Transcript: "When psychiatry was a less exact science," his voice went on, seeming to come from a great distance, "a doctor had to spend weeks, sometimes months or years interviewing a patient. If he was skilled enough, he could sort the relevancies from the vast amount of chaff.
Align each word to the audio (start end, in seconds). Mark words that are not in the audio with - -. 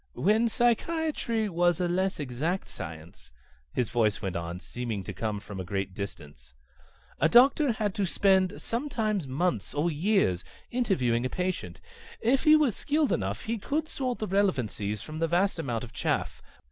"When 0.15 0.49
psychiatry 0.49 1.47
was 1.47 1.79
a 1.79 1.87
less 1.87 2.19
exact 2.19 2.67
science," 2.69 3.31
his 3.71 3.91
voice 3.91 4.19
went 4.19 4.35
on, 4.35 4.59
seeming 4.59 5.03
to 5.03 5.13
come 5.13 5.39
from 5.39 5.59
a 5.59 5.63
great 5.63 5.93
distance, 5.93 6.55
"a 7.19 7.29
doctor 7.29 7.73
had 7.73 7.93
to 7.93 8.07
spend 8.07 8.51
weeks, 8.51 8.63
sometimes 8.63 9.27
months 9.27 9.75
or 9.75 9.91
years 9.91 10.43
interviewing 10.71 11.23
a 11.23 11.29
patient. 11.29 11.81
If 12.19 12.45
he 12.45 12.55
was 12.55 12.75
skilled 12.75 13.11
enough, 13.11 13.43
he 13.43 13.59
could 13.59 13.87
sort 13.87 14.17
the 14.17 14.25
relevancies 14.27 15.03
from 15.03 15.19
the 15.19 15.27
vast 15.27 15.59
amount 15.59 15.83
of 15.83 15.93
chaff. 15.93 16.41